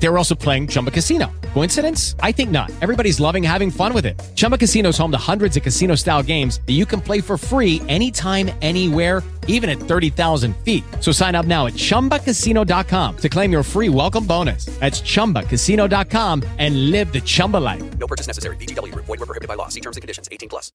[0.00, 1.30] They were also playing Chumba Casino.
[1.54, 2.14] Coincidence?
[2.20, 2.70] I think not.
[2.80, 4.20] Everybody's loving having fun with it.
[4.36, 7.36] Chumba Casino is home to hundreds of casino style games that you can play for
[7.36, 10.84] free anytime, anywhere, even at 30,000 feet.
[11.00, 14.66] So sign up now at chumbacasino.com to claim your free welcome bonus.
[14.78, 17.98] That's chumbacasino.com and live the Chumba life.
[17.98, 18.56] No purchase necessary.
[18.56, 19.06] VGW Group.
[19.06, 19.68] Void were prohibited by law.
[19.68, 20.28] See terms and conditions.
[20.30, 20.70] 18 plus.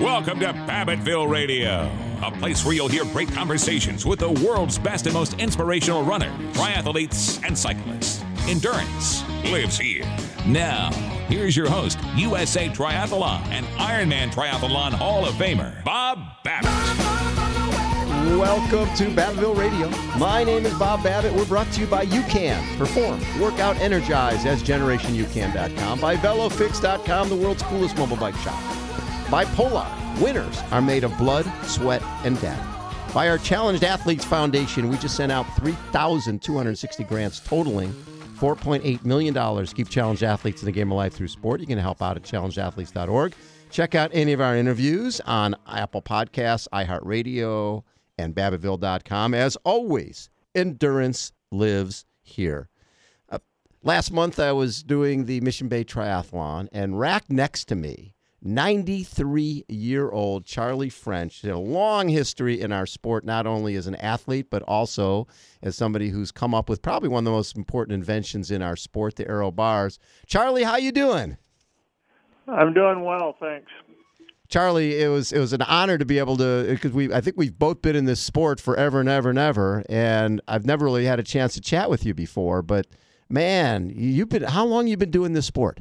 [0.00, 1.90] Welcome to Babbittville Radio,
[2.24, 6.32] a place where you'll hear great conversations with the world's best and most inspirational runners,
[6.54, 8.22] triathletes, and cyclists.
[8.50, 10.02] Endurance lives here.
[10.44, 10.90] Now,
[11.28, 16.68] here's your host, USA Triathlon and Ironman Triathlon Hall of Famer, Bob Babbitt.
[18.36, 19.88] Welcome to Babbittville Radio.
[20.18, 21.32] My name is Bob Babbitt.
[21.32, 22.76] We're brought to you by UCAN.
[22.76, 24.42] Perform, work out, energize.
[24.42, 26.00] That's GenerationUCAN.com.
[26.00, 28.60] By VeloFix.com, the world's coolest mobile bike shop.
[29.30, 29.86] By Polar.
[30.20, 32.66] Winners are made of blood, sweat, and data.
[33.14, 37.94] By our Challenged Athletes Foundation, we just sent out 3,260 grants totaling
[38.40, 39.66] $4.8 million.
[39.66, 41.60] Keep challenged athletes in the game of life through sport.
[41.60, 43.34] You can help out at challengedathletes.org.
[43.70, 47.84] Check out any of our interviews on Apple Podcasts, iHeartRadio,
[48.18, 49.34] and Babbittville.com.
[49.34, 52.68] As always, endurance lives here.
[53.28, 53.38] Uh,
[53.82, 59.64] last month, I was doing the Mission Bay Triathlon, and rack next to me, 93
[59.68, 63.96] year old Charley French, had a long history in our sport, not only as an
[63.96, 65.26] athlete, but also
[65.62, 68.76] as somebody who's come up with probably one of the most important inventions in our
[68.76, 69.98] sport, the aero bars.
[70.26, 71.36] Charley, how you doing?
[72.48, 73.70] I'm doing well, thanks.
[74.48, 77.36] Charley, it was it was an honor to be able to because we I think
[77.36, 81.04] we've both been in this sport forever and ever and ever, and I've never really
[81.04, 82.60] had a chance to chat with you before.
[82.60, 82.86] But
[83.28, 85.78] man, you've been how long you been doing this sport?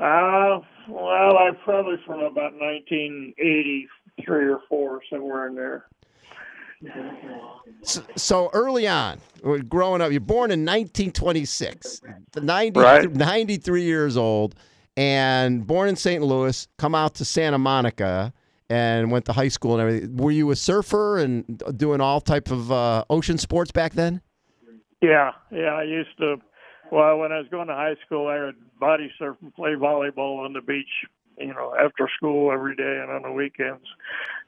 [0.00, 0.58] Uh,
[0.88, 5.86] well, I probably from about 1983 or four, somewhere in there.
[7.82, 9.20] So, so early on,
[9.68, 12.02] growing up, you're born in 1926,
[12.40, 13.10] 90, Right.
[13.14, 14.54] 93 years old,
[14.96, 16.22] and born in St.
[16.22, 16.68] Louis.
[16.78, 18.32] Come out to Santa Monica
[18.68, 20.16] and went to high school and everything.
[20.16, 24.20] Were you a surfer and doing all type of uh, ocean sports back then?
[25.00, 25.74] Yeah, yeah.
[25.74, 26.36] I used to.
[26.90, 30.44] Well, when I was going to high school, I would body surf and play volleyball
[30.44, 30.94] on the beach.
[31.36, 33.88] You know, after school every day and on the weekends.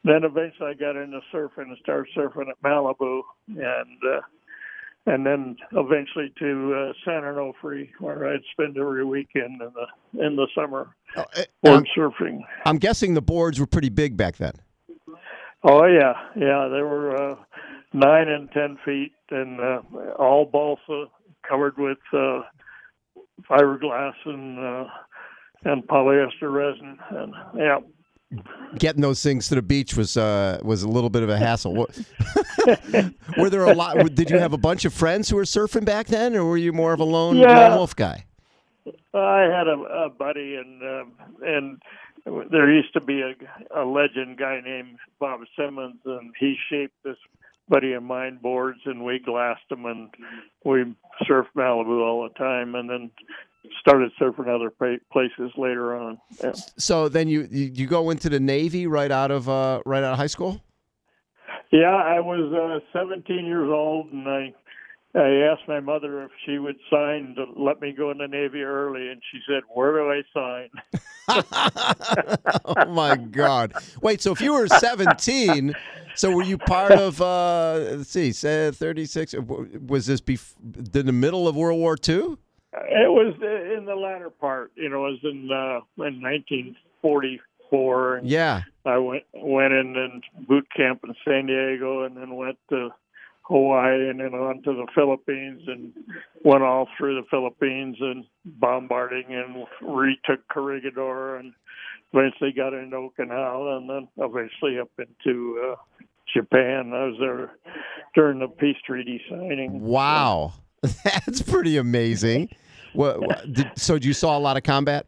[0.05, 4.21] Then eventually I got into surfing and started surfing at Malibu, and uh,
[5.07, 10.37] and then eventually to uh, San Onofre, where I'd spend every weekend in the in
[10.37, 11.25] the summer Uh,
[11.63, 12.39] board surfing.
[12.65, 14.55] I'm guessing the boards were pretty big back then.
[15.65, 16.69] Oh yeah, yeah.
[16.69, 17.37] They were uh,
[17.93, 19.81] nine and ten feet, and uh,
[20.21, 21.07] all balsa
[21.49, 22.43] covered with uh,
[23.49, 24.85] fiberglass and uh,
[25.65, 27.79] and polyester resin, and yeah.
[28.77, 31.75] Getting those things to the beach was uh, was a little bit of a hassle.
[33.39, 33.97] Were there a lot?
[34.15, 36.73] Did you have a bunch of friends who were surfing back then, or were you
[36.73, 37.69] more of a lone, Yeah.
[37.69, 38.25] lone wolf guy?
[39.15, 41.83] I had a, a buddy, and um and
[42.51, 43.35] there used to be a,
[43.81, 47.17] a legend guy named Bob Simmons, and he shaped this
[47.69, 50.09] buddy of mine boards, and we glassed them, and
[50.65, 50.95] we
[51.29, 53.11] surfed Malibu all the time, and then
[53.81, 56.19] started surfing other places later on.
[56.43, 56.53] Yeah.
[56.79, 60.19] So then you, you go into the Navy right out of uh, right out of
[60.19, 60.63] high school.
[61.73, 64.55] Yeah, I was uh, 17 years old, and I
[65.17, 68.63] I asked my mother if she would sign to let me go in the Navy
[68.63, 70.69] early, and she said, "Where do I sign?"
[72.65, 73.73] oh my God!
[74.01, 75.75] Wait, so if you were seventeen,
[76.17, 77.21] so were you part of?
[77.21, 79.35] Uh, let's see, say thirty six.
[79.87, 80.55] Was this bef-
[80.95, 82.37] in the middle of World War II?
[82.89, 83.35] It was
[83.77, 84.73] in the latter part.
[84.75, 88.17] You know, it was in uh, in 1944.
[88.17, 88.63] and Yeah.
[88.85, 92.91] I went went in and boot camp in San Diego, and then went to
[93.43, 95.93] Hawaii, and then on to the Philippines, and
[96.45, 101.53] went all through the Philippines and bombarding, and retook Corregidor, and
[102.13, 105.77] eventually got into Okinawa, and then eventually up into uh,
[106.35, 106.93] Japan.
[106.95, 107.53] I was there
[108.15, 109.81] during the peace treaty signing.
[109.81, 110.55] Wow,
[111.05, 112.51] that's pretty amazing.
[112.93, 115.07] What, what did, so you saw a lot of combat?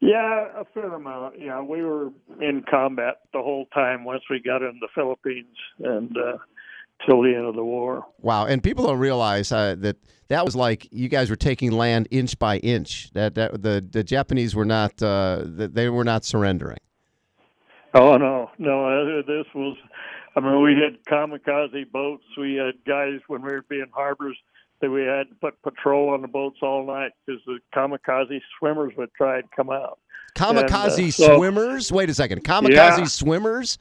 [0.00, 1.36] Yeah, a fair amount.
[1.38, 2.10] Yeah, we were
[2.40, 6.38] in combat the whole time once we got in the Philippines and uh,
[7.06, 8.04] till the end of the war.
[8.20, 9.96] Wow, and people don't realize uh, that
[10.28, 13.10] that was like you guys were taking land inch by inch.
[13.12, 16.78] That, that the the Japanese were not uh, they were not surrendering.
[17.94, 19.76] Oh no, no, uh, this was.
[20.34, 22.24] I mean, we had kamikaze boats.
[22.38, 24.36] We had guys when we were being harbors
[24.80, 28.94] that we had to put patrol on the boats all night because the kamikaze swimmers
[28.96, 29.98] would try and come out.
[30.34, 31.92] Kamikaze And, uh, so- swimmers.
[31.92, 32.42] Wait a second.
[32.44, 33.04] Kamikaze Yeah.
[33.04, 33.78] swimmers.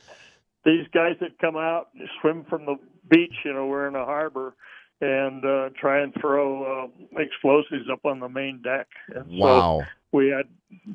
[0.63, 1.87] these guys that come out
[2.19, 2.75] swim from the
[3.09, 4.53] beach, you know, we're in a harbor,
[5.01, 6.87] and uh, try and throw uh,
[7.19, 8.87] explosives up on the main deck.
[9.15, 9.81] And so Wow.
[10.11, 10.45] we had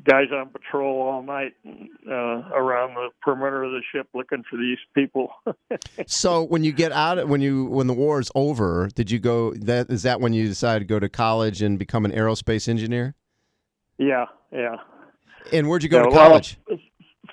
[0.05, 1.53] guys on patrol all night
[2.09, 5.29] uh, around the perimeter of the ship looking for these people.
[6.05, 9.53] So when you get out, when you when the war is over, did you go?
[9.55, 13.15] That is that when you decided to go to college and become an aerospace engineer?
[13.97, 14.75] yeah, yeah.
[15.51, 16.59] And where'd you go Yeah, to college?
[16.67, 16.75] fir-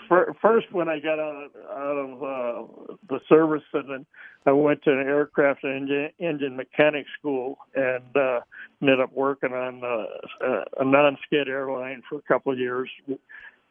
[0.09, 4.07] First, when I got out, out of uh, the service, and then
[4.47, 8.41] I went to an aircraft engine, engine mechanic school, and uh,
[8.83, 12.89] ended up working on uh, a- a non-sked airline for a couple of years,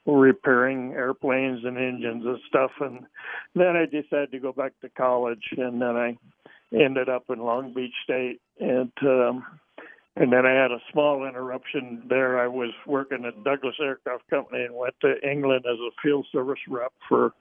[0.06, 2.72] repairing airplanes and engines and stuff.
[2.80, 3.06] And
[3.56, 6.18] then I decided to go back to college, and then I
[6.74, 9.46] ended up in Long Beach State, and um,
[10.16, 12.40] and then I had a small interruption there.
[12.40, 16.60] I was working at Douglas Aircraft Company and went to England as a field service
[16.68, 17.34] rep for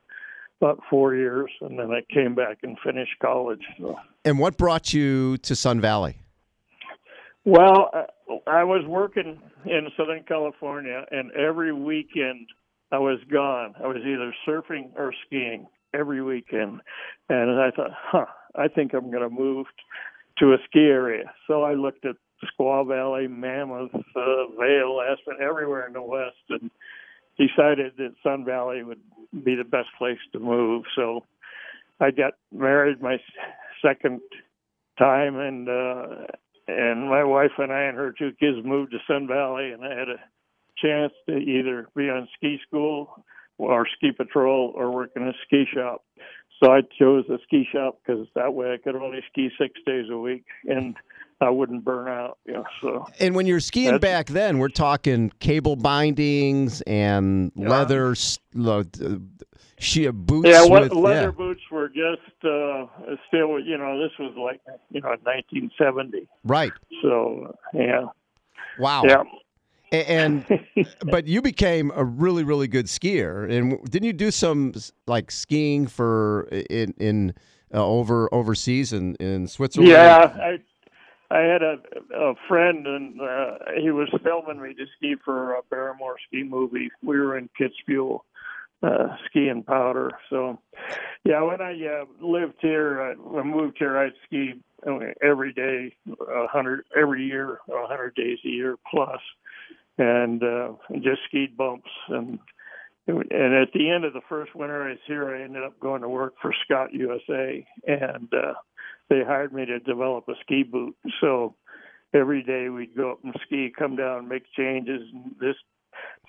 [0.61, 3.63] about four years, and then I came back and finished college.
[3.79, 3.97] So.
[4.25, 6.17] And what brought you to Sun Valley?
[7.45, 7.91] Well,
[8.47, 12.47] I was working in Southern California, and every weekend
[12.93, 13.75] I was gone.
[13.83, 16.81] I was either surfing or skiing every weekend,
[17.29, 19.67] and I thought, huh, I think I'm going to move
[20.39, 21.33] to a ski area.
[21.47, 26.71] So I looked at Squaw Valley, Mammoth, uh, Vail, Aspen, everywhere in the west, and
[27.39, 29.00] decided that Sun Valley would
[29.44, 30.85] be the best place to move.
[30.94, 31.25] So
[32.00, 33.19] I got married my
[33.85, 34.21] second
[34.99, 36.27] time, and uh,
[36.69, 39.91] and my wife and I and her two kids moved to Sun Valley, and I
[39.91, 40.21] had a
[40.83, 43.25] chance to either be on ski school
[43.59, 46.05] or ski patrol or work in a ski shop.
[46.62, 50.06] So I chose the ski shop because that way I could only ski six days
[50.11, 50.97] a week and
[51.43, 52.39] I wouldn't burn out.
[52.47, 57.53] You know, so And when you're skiing That's- back then, we're talking cable bindings and
[57.55, 57.69] Yeah.
[57.69, 58.15] leather
[58.65, 58.85] uh,
[59.79, 60.49] she boots.
[60.49, 61.31] yeah, what, with, leather yeah.
[61.33, 62.87] boots were just uh,
[63.29, 63.59] still.
[63.59, 64.61] You know, this was like
[64.91, 66.29] you know 1970.
[66.44, 66.73] Right.
[67.03, 68.06] So yeah,
[68.79, 69.03] Wow.
[69.05, 69.23] yeah.
[69.93, 70.44] A- And
[71.05, 74.73] but you became a really really good skier and didn't you do some
[75.06, 77.35] like skiing for in in
[77.75, 80.59] uh, over overseas in in Switzerland Yeah, I
[81.32, 81.76] I had a
[82.14, 86.90] a friend and uh, he was filming me to ski for a Barrymore ski movie.
[87.02, 88.20] We were in Kitzbühel,
[88.82, 90.11] uh, skiing powder.
[90.29, 90.58] So,
[91.25, 93.96] yeah, when I uh, lived here, I, moved here.
[93.96, 94.55] I'd ski
[95.23, 99.20] every day, a hundred every year, a hundred days a year plus,
[99.96, 102.38] and uh, just skied bumps and.
[103.08, 106.02] And at the end of the first winter I was here, I ended up going
[106.02, 108.52] to work for Scott USA, and uh,
[109.12, 110.97] they hired me to develop a ski boot.
[111.20, 111.55] So
[112.14, 115.03] every day we'd go up and ski, come down, make changes.
[115.12, 115.55] And this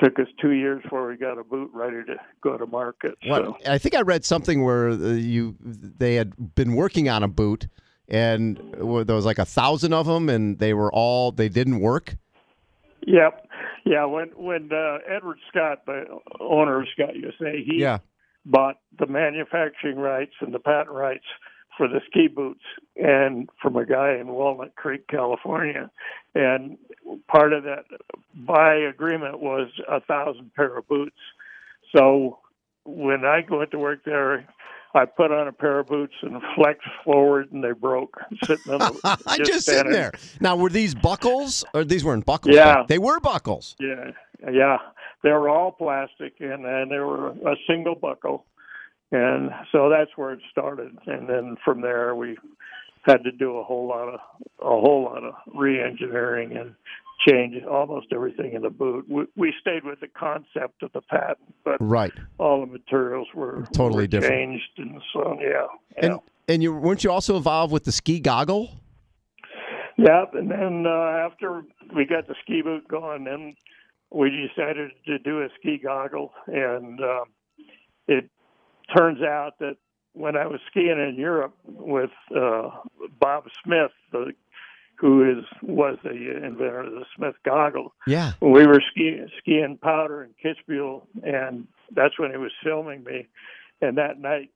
[0.04, 3.14] took us two years before we got a boot ready to go to market.
[3.26, 7.28] So I think I read something where uh, you they had been working on a
[7.30, 7.68] boot
[8.10, 12.18] and there was like a thousand of them and they were all they didn't work.
[13.08, 13.48] Yep.
[13.86, 16.04] Yeah, when when uh, Edward Scott, the
[16.40, 17.86] owner of Scott USA, he
[18.46, 21.26] bought the manufacturing rights and the patent rights
[21.78, 22.64] for the ski boots
[22.96, 25.90] and from a guy in Walnut Creek, California.
[26.36, 26.78] And
[27.28, 27.86] part of that
[28.36, 31.18] buy agreement was a thousand pair of boots.
[31.96, 32.40] So
[32.86, 34.48] when I went to work there,
[34.96, 38.80] I put on a pair of boots and flexed forward, and they broke sitting on
[38.80, 40.12] the I just, sitting there.
[40.40, 42.56] Now were these buckles or these weren't buckles?
[42.56, 42.84] Yeah.
[42.88, 43.76] they were buckles.
[43.80, 44.12] Yeah,
[44.52, 44.78] yeah.
[45.24, 48.46] They were all plastic, and and they were a single buckle,
[49.14, 50.98] and so that's where it started.
[51.08, 52.38] And then from there, we
[53.04, 54.20] had to do a whole lot of
[54.60, 56.74] a whole lot of re-engineering and
[57.28, 59.06] change almost everything in the boot.
[59.10, 62.12] We, we stayed with the concept of the patent, but Right.
[62.38, 64.34] all the materials were Totally were different.
[64.34, 65.68] changed, and so yeah,
[65.98, 66.06] yeah.
[66.06, 68.72] And and you weren't you also involved with the ski goggle?
[69.98, 71.62] Yep, and then uh, after
[71.96, 73.56] we got the ski boot going, then
[74.12, 77.26] we decided to do a ski goggle, and um,
[78.08, 78.30] it
[78.96, 79.78] turns out that
[80.14, 82.70] when I was skiing in Europe with uh,
[83.20, 84.34] Bob Smith, the,
[84.98, 88.34] who is was the inventor of the Smith goggle, Yeah.
[88.42, 93.28] we were skiing skiing powder in Kitzbühel, and that's when he was filming me.
[93.82, 94.52] And that night,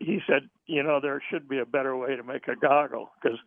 [0.00, 3.38] he said, "You know, there should be a better way to make a goggle because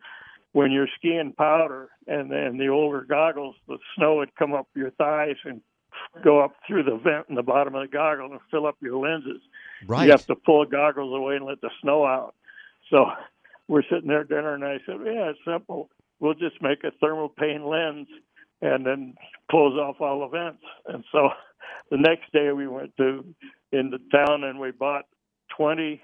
[0.52, 4.90] when you're skiing powder and then the older goggles, the snow would come up your
[4.92, 5.60] thighs and
[6.22, 8.98] go up through the vent in the bottom of the goggle and fill up your
[8.98, 9.40] lenses.
[9.86, 10.04] Right.
[10.04, 12.34] You have to pull the goggles away and let the snow out.
[12.90, 13.06] So
[13.68, 15.90] we're sitting there at dinner, and I said, "Yeah, it's simple.
[16.18, 18.08] We'll just make a thermal pane lens
[18.62, 19.14] and then
[19.50, 20.62] close off all events.
[20.86, 21.30] And so
[21.90, 23.24] the next day we went to
[23.72, 25.04] into town and we bought
[25.56, 26.00] 20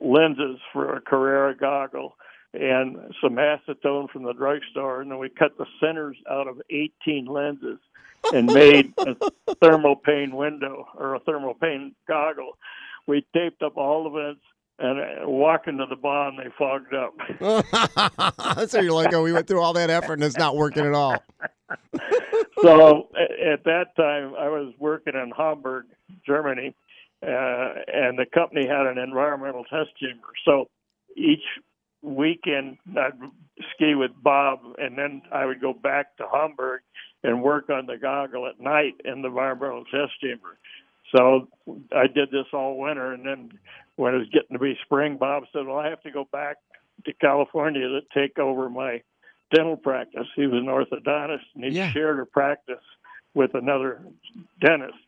[0.00, 2.14] lenses for a Carrera goggle
[2.54, 7.26] and some acetone from the drugstore, and then we cut the centers out of 18
[7.26, 7.78] lenses
[8.32, 9.16] and made a
[9.62, 12.58] thermal pane window or a thermal pane goggle.
[13.06, 14.42] We taped up all the vents
[14.78, 17.14] and uh, walking to the bar and they fogged up.
[18.70, 20.92] so you're like, oh, we went through all that effort and it's not working at
[20.92, 21.16] all.
[22.62, 23.08] so
[23.52, 25.86] at that time, I was working in Hamburg,
[26.24, 26.74] Germany,
[27.22, 30.28] uh, and the company had an environmental test chamber.
[30.44, 30.68] So
[31.16, 31.42] each
[32.02, 33.18] weekend I'd
[33.74, 36.82] ski with Bob, and then I would go back to Hamburg
[37.24, 40.58] and work on the goggle at night in the environmental test chamber.
[41.14, 41.48] So
[41.92, 43.58] I did this all winter, and then
[43.96, 46.58] when it was getting to be spring, Bob said, "Well, I have to go back
[47.04, 49.02] to California to take over my
[49.54, 51.90] dental practice." He was an orthodontist, and he Yeah.
[51.90, 52.84] shared a practice
[53.34, 54.02] with another
[54.60, 54.98] dentist,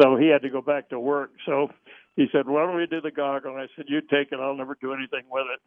[0.00, 1.30] so he had to go back to work.
[1.46, 1.70] So
[2.16, 4.40] he said, "Why don't we do the goggle?" And I said, "You take it.
[4.40, 5.60] I'll never do anything with it."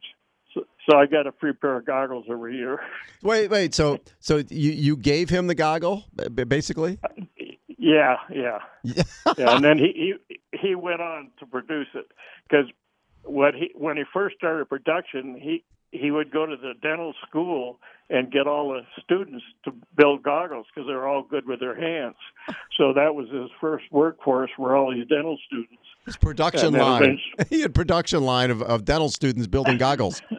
[0.54, 2.80] So, so I got a free pair of goggles every year.
[3.22, 3.74] Wait, wait.
[3.74, 6.04] So, so you you gave him the goggle,
[6.34, 6.98] basically?
[7.78, 8.58] Yeah, yeah.
[8.82, 9.02] Yeah.
[9.36, 12.10] yeah, and then he he he went on to produce it
[12.48, 12.66] because
[13.24, 17.80] what he when he first started production, he he would go to the dental school
[18.08, 22.16] and get all the students to build goggles because they're all good with their hands.
[22.76, 25.82] So that was his first workforce were all these dental students.
[26.06, 27.18] His production line.
[27.48, 30.22] He had production line of, of dental students building goggles.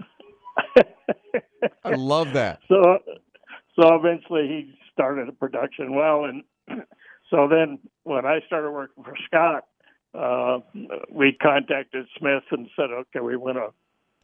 [1.83, 2.59] I love that.
[2.67, 2.99] So
[3.79, 6.43] so eventually he started a production well, and
[7.29, 9.65] so then when I started working for Scott,
[10.13, 10.59] uh,
[11.09, 13.69] we contacted Smith and said, okay, we want to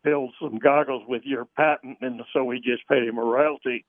[0.07, 3.85] build some goggles with your patent, and so we just paid him a royalty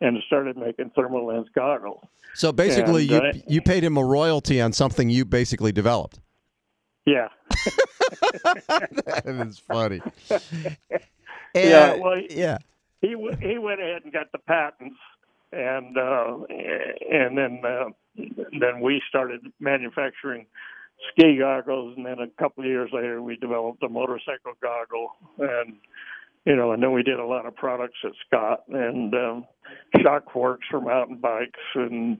[0.00, 2.02] and started making thermal lens goggles.
[2.34, 6.20] So basically, And, you uh, you paid him a royalty on something you basically developed.
[7.06, 7.28] Yeah,
[8.68, 10.00] that is funny.
[11.54, 12.58] Yeah, well, he- yeah.
[13.00, 13.10] he
[13.40, 14.96] he went ahead and got the patents,
[15.52, 16.36] and uh,
[17.10, 17.84] and then uh,
[18.60, 20.46] then we started manufacturing
[21.08, 25.76] ski goggles, and then a couple of years later we developed a motorcycle goggle, and
[26.46, 29.46] you know, and then we did a lot of products at Scott and um,
[30.00, 32.18] shock forks for mountain bikes, and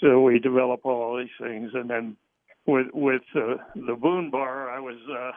[0.00, 2.16] so we developed all these things, and then
[2.66, 4.96] with with uh, the Boone bar, I was.
[5.10, 5.32] Uh,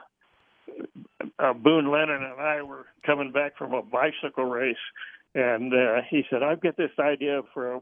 [1.40, 4.76] uh, Boone Lennon and I were coming back from a bicycle race,
[5.36, 7.80] and uh, he said, "I've got this idea for a,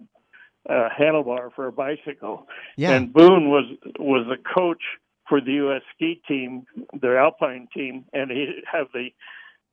[0.68, 2.92] a handlebar for a bicycle." Yeah.
[2.92, 3.66] And Boone was
[4.00, 4.82] was the coach
[5.28, 5.82] for the U.S.
[5.96, 9.10] ski team, the alpine team, and he'd have the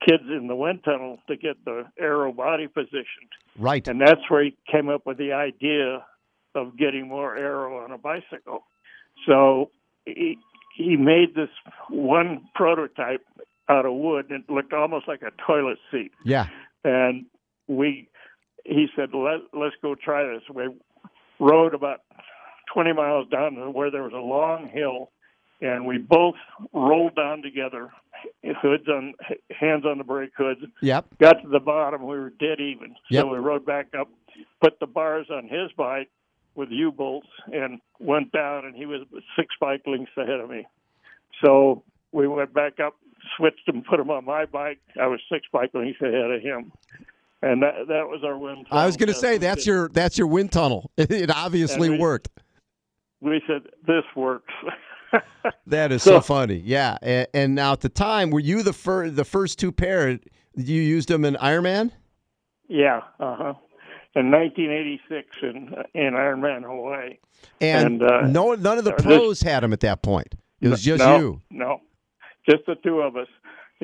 [0.07, 3.87] kids in the wind tunnel to get the aero body positioned, Right.
[3.87, 6.05] and that's where he came up with the idea
[6.57, 8.65] of getting more aero on a bicycle.
[9.27, 9.71] So
[10.05, 10.39] he
[10.77, 11.49] he made this
[11.89, 13.25] one prototype
[13.69, 16.11] out of wood and it looked almost like a toilet seat.
[16.25, 16.49] Yeah.
[16.83, 17.27] And
[17.69, 18.09] we
[18.65, 20.43] he said, Let let's go try this.
[20.53, 20.69] We
[21.39, 22.01] rode about
[22.73, 25.11] twenty miles down to where there was a long hill
[25.61, 26.35] and we both
[26.73, 27.91] rolled down together,
[28.61, 29.15] hoods on
[29.51, 31.07] hands on the brake hoods, Yep.
[31.19, 32.95] got to the bottom, we were dead even.
[33.11, 33.23] Yep.
[33.23, 34.09] So we rode back up,
[34.61, 36.11] put the bars on his bike
[36.55, 39.01] with U bolts, and went down, and he was
[39.37, 40.67] six bike lengths ahead of me.
[41.43, 42.97] So we went back up,
[43.37, 44.81] switched him, put him on my bike.
[45.01, 46.73] I was six bike lengths ahead of him.
[47.47, 48.65] And that that was our win.
[48.71, 50.91] I was going to say that's your that's your wind tunnel.
[50.97, 52.29] It obviously we- worked.
[53.21, 54.53] We said this works.
[55.67, 56.57] That is so, So- funny.
[56.65, 56.97] Yeah.
[57.03, 60.19] And, and now at the time, were you the first the first two pair?
[60.57, 61.91] You used them in Ironman.
[62.69, 63.55] yeah, uh huh.
[64.17, 67.19] In 1986 in in Ironman Hawaii.
[67.61, 70.35] And, And, uh, no, none of the this- pros had them at that point.
[70.61, 71.43] It was just no, you.
[71.51, 71.81] No,
[72.49, 73.29] just the two of us.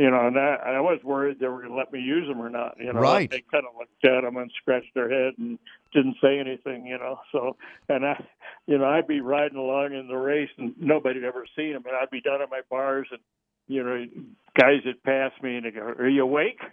[0.01, 2.41] You know, and I, I was worried they were going to let me use them
[2.41, 2.75] or not.
[2.79, 3.31] You know, Right.
[3.31, 5.59] They kind of looked at them and scratched their head and
[5.93, 6.87] didn't say anything.
[6.87, 7.57] You know, so
[7.91, 8.25] and I,
[8.67, 11.95] you know, I'd be riding along in the race and nobody'd ever seen them, and
[11.95, 13.21] I'd be down at my bars and
[13.69, 14.05] you know,
[14.59, 16.61] guys would pass me and they go, "Are you awake?"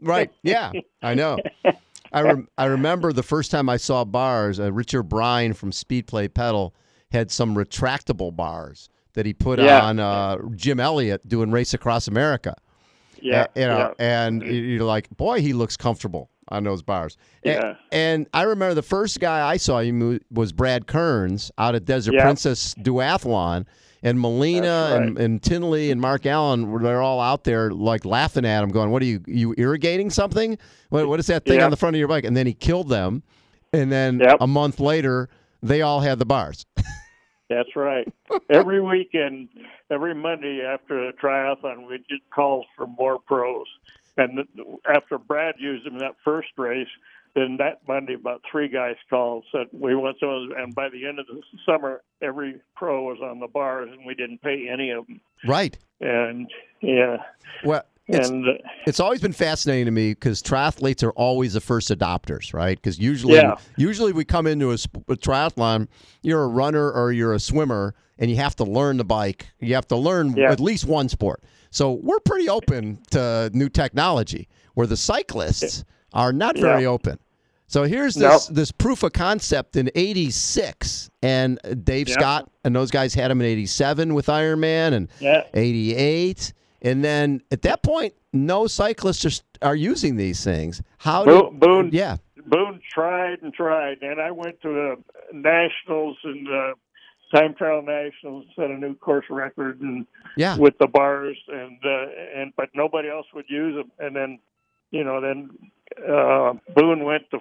[0.00, 0.30] Right.
[0.44, 0.70] Yeah.
[1.02, 1.38] I know.
[2.12, 4.60] I rem- I remember the first time I saw bars.
[4.60, 6.72] Uh, Richard Bryne from Speedplay Pedal
[7.10, 9.80] had some retractable bars that he put Yeah.
[9.84, 12.54] on uh, Jim Elliott doing Race Across America.
[13.20, 14.18] yeah, Uh, you know, yeah.
[14.20, 17.16] and you're like, boy, he looks comfortable on those bars.
[17.42, 17.74] Yeah.
[17.90, 22.14] And, I remember the first guy I saw him was Brad Kearns out at Desert
[22.14, 22.22] Yeah.
[22.24, 23.64] Princess Duathlon.
[24.02, 28.04] And Molina That's and, and Tinley and Mark Allen were they're all out there like
[28.04, 30.58] laughing at him, going, "What are you you irrigating something?
[30.90, 31.64] What what is that thing Yeah.
[31.64, 33.22] on the front of your bike?" And then he killed them,
[33.72, 34.36] and then Yep.
[34.42, 35.30] a month later,
[35.62, 36.66] they all had the bars.
[37.48, 38.06] That's right.
[38.50, 39.48] every weekend,
[39.90, 43.66] every Monday after the triathlon, we get calls for more pros.
[44.16, 44.46] And
[44.88, 46.88] after Brad used them in that first race,
[47.34, 50.52] then that Monday, about three guys called said we want some.
[50.56, 54.14] And by the end of the summer, every pro was on the bars, and we
[54.14, 55.20] didn't pay any of them.
[55.44, 55.76] Right.
[56.00, 56.48] And
[56.80, 57.16] yeah,
[57.64, 58.52] Well, it's, and uh,
[58.86, 62.76] it's always been fascinating to me because triathletes are always the first adopters, right?
[62.76, 63.56] Because usually, Yeah.
[63.76, 65.88] usually we come into a, a triathlon,
[66.22, 69.48] you're a runner or you're a swimmer, and you have to learn the bike.
[69.60, 70.50] You have to learn Yeah.
[70.52, 71.42] at least one sport.
[71.70, 76.88] So we're pretty open to new technology, where the cyclists are not very Yeah.
[76.90, 77.18] open.
[77.66, 78.54] So here's this Nope.
[78.56, 82.14] this proof of concept in '86, and Dave Yeah.
[82.14, 86.52] Scott and those guys had him in '87 with Ironman, and yeah, 88
[86.84, 89.24] and then at that point no cyclists
[89.62, 90.82] are, are using these things.
[90.98, 92.18] How Bo- did Boone- yeah.
[92.46, 94.96] Boone tried and tried, and I went to the
[95.32, 96.74] nationals and uh,
[97.34, 100.56] time trial nationals, and set a new course record, and yeah.
[100.58, 103.90] with the bars, and uh, and but nobody else would use them.
[103.98, 104.38] And then,
[104.90, 105.50] you know, then
[106.06, 107.38] uh, Boone went to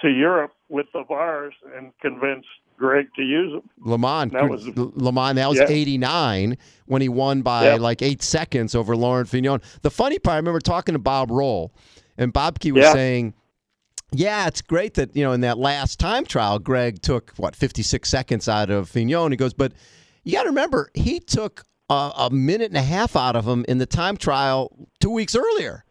[0.00, 3.62] to Europe with the bars and convinced Greg to use them.
[3.86, 5.66] LeMond, That was- LeMond, that was Yeah.
[5.68, 7.74] 89 when he won by Yeah.
[7.76, 9.60] like eight seconds over Laurent Fignon.
[9.82, 11.72] The funny part, I remember talking to Bob Roll,
[12.18, 12.92] and Bobke was Yeah.
[12.92, 13.34] saying,
[14.12, 18.08] yeah, it's great that, you know, in that last time trial, Greg took, what, 56
[18.08, 19.30] seconds out of Fignon.
[19.32, 19.72] He goes, but
[20.24, 23.64] you got to remember, he took a, a minute and a half out of him
[23.68, 25.84] in the time trial two weeks earlier.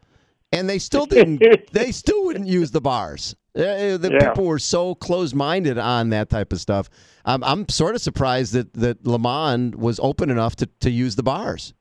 [0.54, 1.42] And they still didn't.
[1.72, 3.36] they still wouldn't use the bars.
[3.54, 4.30] Uh, the Yeah.
[4.30, 6.90] people were so close-minded on that type of stuff.
[7.26, 11.24] I'm, I'm sort of surprised that that LeMond was open enough to, to use the
[11.24, 11.74] bars.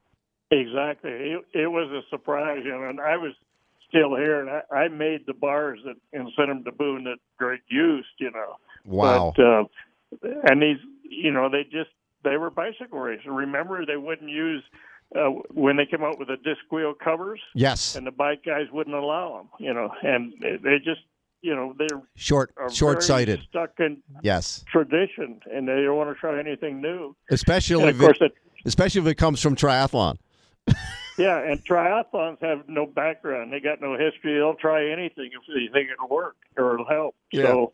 [0.50, 3.34] Exactly, it, it was a surprise, you know, and I was
[3.88, 7.18] still here, and I, I made the bars that and sent them to Boone that
[7.38, 8.56] Greg used, you know.
[8.84, 9.32] Wow.
[9.36, 9.64] But, uh,
[10.50, 11.90] and these, you know, they just
[12.24, 13.26] they were bicycle racers.
[13.28, 14.64] Remember, they wouldn't use
[15.14, 17.94] uh, when they came out with the disc wheel covers, yes.
[17.94, 19.48] and the bike guys wouldn't allow them.
[19.60, 21.02] You know, and they just,
[21.42, 24.64] you know, they're short short sighted stuck in Yes.
[24.70, 27.16] tradition, and they don't want to try anything new.
[27.30, 28.32] Especially And of course, it,
[28.64, 30.16] especially if it comes from triathlon.
[31.18, 33.52] yeah, and triathlons have no background.
[33.52, 34.34] They got no history.
[34.34, 37.14] They'll try anything if they think it'll work or it'll help.
[37.32, 37.42] Yeah.
[37.42, 37.72] So,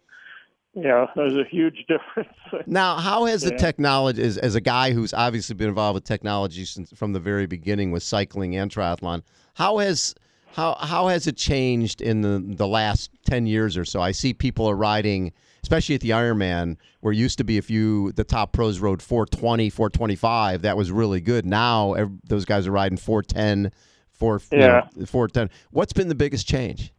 [0.74, 2.66] yeah, there's a huge difference.
[2.66, 3.56] Now, how has the Yeah.
[3.56, 7.46] technology, as, as a guy who's obviously been involved with technology since from the very
[7.46, 9.22] beginning with cycling and triathlon,
[9.54, 10.14] how has
[10.54, 14.00] how how has it changed in the the last ten years or so?
[14.00, 15.32] I see people are riding,
[15.62, 19.02] especially at the Ironman, where it used to be if you the top pros rode
[19.02, 21.44] 420, 425, that was really good.
[21.46, 23.72] Now ev those guys are riding 410,
[24.10, 24.66] 4 you know,
[24.98, 25.04] Yeah.
[25.06, 25.50] 410.
[25.70, 26.92] What's been the biggest change?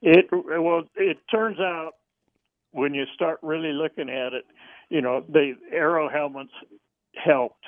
[0.00, 1.92] It well, it turns out
[2.72, 4.44] when you start really looking at it,
[4.88, 6.52] you know, the aero helmets
[7.14, 7.64] helped.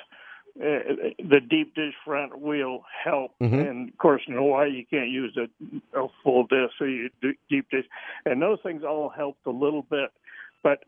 [0.57, 3.67] Uh, the deep dish front wheel helped, Mhm.
[3.69, 5.49] and of course in Hawaii you can't use a,
[6.01, 7.85] a full disc, so you do deep dish,
[8.25, 10.11] and those things all helped a little bit.
[10.63, 10.85] But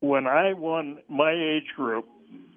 [0.00, 2.06] when I won my age group,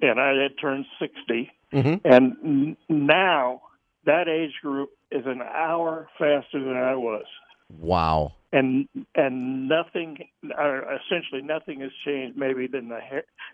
[0.01, 2.01] and I had turned sixty, Mhm.
[2.03, 3.61] and n- now
[4.03, 7.25] that age group is an hour faster than I was
[7.69, 8.34] Wow.
[8.51, 10.17] and and nothing,
[10.58, 12.38] or essentially nothing has changed.
[12.38, 12.99] Maybe than the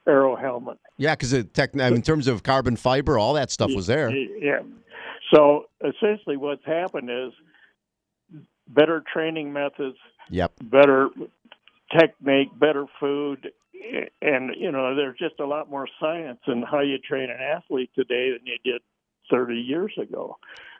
[0.07, 0.77] aero helmet.
[0.97, 4.09] Yeah, because tech, in terms of carbon fiber, all that stuff was there.
[4.11, 4.61] Yeah.
[5.33, 7.33] So essentially, what's happened is
[8.67, 9.97] better training methods,
[10.29, 10.53] Yep.
[10.63, 11.09] better
[11.91, 13.51] technique, better food,
[14.21, 17.91] and you know there's just a lot more science in how you train an athlete
[17.95, 18.81] today than you did
[19.29, 20.37] 30 years ago.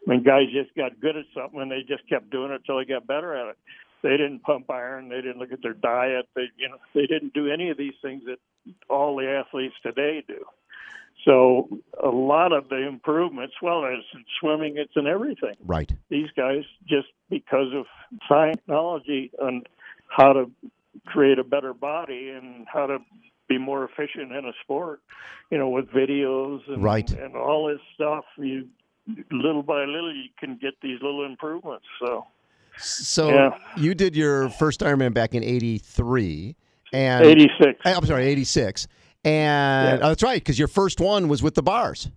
[0.08, 2.78] I mean, guys just got good at something and they just kept doing it until
[2.78, 3.58] they got better at it.
[4.04, 5.10] They didn't pump iron.
[5.10, 6.28] They didn't look at their diet.
[6.36, 8.38] They, you know, they didn't do any of these things that
[8.90, 10.46] all the athletes today do.
[11.26, 11.70] So
[12.04, 15.92] a lot of the improvements, well, it's in swimming, it's in everything Right.
[16.10, 17.86] these guys just because of
[18.28, 19.64] science and technology on
[20.08, 20.52] how to
[21.08, 23.00] create a better body and how to
[23.48, 25.02] be more efficient in a sport
[25.52, 27.10] you know with videos and, Right.
[27.12, 28.68] and all this stuff you
[29.32, 32.26] little by little you can get these little improvements so
[32.78, 33.50] So Yeah.
[33.78, 36.56] you did your first Ironman back in '83,
[36.92, 38.88] and 86 Eh, I'm sorry, '86,
[39.24, 40.06] and Yeah.
[40.06, 42.10] oh, that's right, because your first one was with the bars.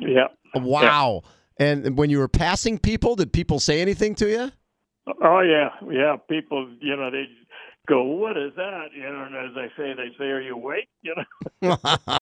[0.00, 1.22] yeah Wow!
[1.58, 4.50] And when you were passing people, did people say anything to you?
[5.20, 7.24] oh yeah yeah people you know they
[7.88, 10.88] go what is that you know and as i say they say are you awake
[11.02, 11.12] you
[11.60, 11.76] know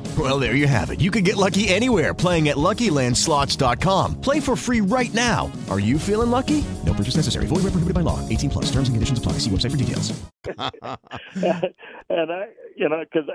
[0.17, 0.99] Well, there you have it.
[0.99, 4.19] You can get lucky anywhere playing at LuckyLandSlots.com.
[4.19, 5.49] Play for free right now.
[5.69, 6.65] Are you feeling lucky?
[6.85, 7.45] No purchase necessary.
[7.45, 8.19] Void where prohibited by law.
[8.27, 8.65] 18 plus.
[8.65, 9.33] Terms and conditions apply.
[9.33, 10.11] See website for details.
[12.09, 13.29] and I, you know, because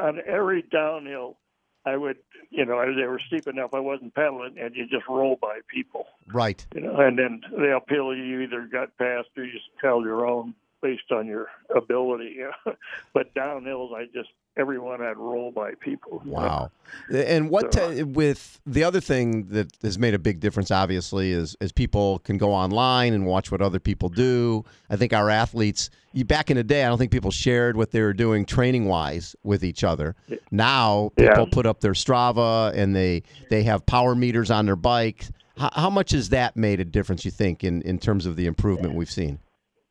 [0.00, 1.36] on every downhill,
[1.84, 2.16] I would,
[2.50, 3.74] you know, they were steep enough.
[3.74, 6.64] I wasn't pedaling, and you just roll by people, Right.
[6.74, 6.96] you know.
[6.96, 11.10] And then the uphill, you either got past or you just held your own based
[11.10, 12.36] on your ability.
[13.14, 16.20] But downhills, I just everyone had roll by people.
[16.24, 16.32] know.
[16.38, 16.70] Wow.
[17.12, 20.70] And what So- uh, t- with the other thing that has made a big difference,
[20.70, 24.64] obviously, is is people can go online and watch what other people do.
[24.90, 25.90] I think our athletes,
[26.26, 29.34] back in the day, I don't think people shared what they were doing training wise
[29.42, 30.14] with each other.
[30.50, 31.52] Now people Yeah.
[31.58, 35.26] put up their Strava and they they have power meters on their bike.
[35.56, 37.24] How, how much has that made a difference?
[37.24, 39.38] You think in in terms of the improvement we've seen?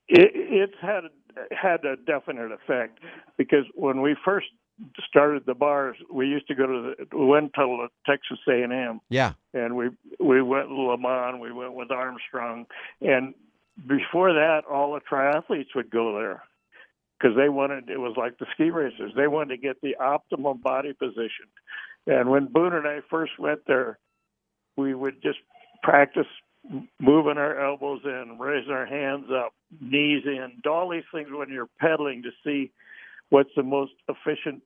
[0.10, 1.04] It, it's had
[1.52, 3.00] had a definite effect
[3.38, 4.48] because when we first
[5.08, 8.74] started the bars, we used to go to the we went to Texas A and
[8.74, 9.34] M, Yeah.
[9.54, 9.89] and we
[10.20, 12.66] we went to LeMond, we went with Armstrong,
[13.02, 13.34] and
[13.88, 16.44] before that, all the triathletes would go there
[17.20, 19.12] because they wanted it was like the ski racers.
[19.16, 21.48] They wanted to get the optimum body position,
[22.08, 23.98] and when Boone and I first went there,
[24.78, 25.39] we would just
[25.82, 26.28] practice
[26.99, 31.69] moving our elbows in, raising our hands up, knees in, all these things when you're
[31.80, 32.71] pedaling to see
[33.30, 34.62] what's the most efficient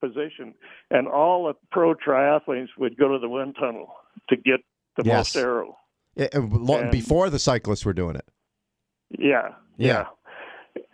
[0.00, 0.54] position.
[0.90, 3.94] And all the pro triathletes would go to the wind tunnel
[4.28, 4.60] to get
[4.96, 5.34] the Yes.
[5.34, 5.76] most aero.
[6.16, 8.26] And lo- And- before the cyclists were doing it.
[9.18, 10.06] Yeah, Yeah.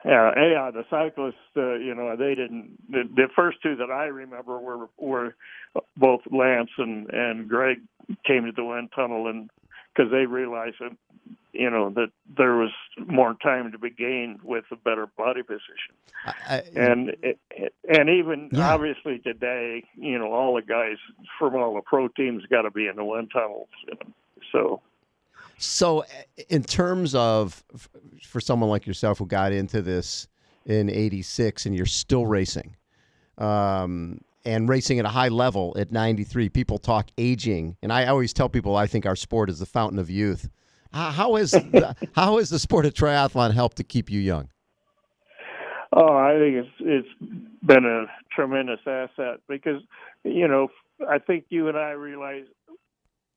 [0.04, 0.46] yeah, yeah.
[0.50, 2.76] yeah the cyclists, uh, you know, they didn't.
[2.90, 5.34] The, the first two that I remember were were
[5.96, 7.78] both Lance and and Greg
[8.24, 9.50] came to the wind tunnel, and
[9.98, 10.96] because they realized that,
[11.52, 12.70] you know, that there was
[13.06, 17.16] more time to be gained with a better body position, I, I, and
[17.88, 18.72] and even Yeah.
[18.72, 20.96] obviously today, you know, all the guys
[21.38, 24.12] from all the pro teams got to be in the wind tunnels, you know,
[24.52, 24.80] so.
[25.60, 26.04] So,
[26.48, 27.64] in terms of
[28.22, 30.28] for someone like yourself who got into this
[30.66, 32.76] in '86 and you're still racing,
[33.38, 38.32] um, and racing at a high level at 93, people talk aging, and I always
[38.32, 40.48] tell people I think our sport is the fountain of youth.
[40.90, 44.48] How, is the, how has the sport of triathlon helped to keep you young?
[45.92, 47.08] Oh, I think it's it's
[47.62, 49.80] been a tremendous asset because
[50.22, 50.68] you know
[51.08, 52.44] I think you and I realize